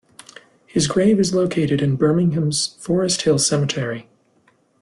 His 0.65 0.87
grave 0.87 1.19
is 1.19 1.31
located 1.31 1.79
in 1.79 1.95
Birmingham's 1.95 2.75
Forest 2.79 3.21
Hill 3.21 3.37
Cemetery. 3.37 4.09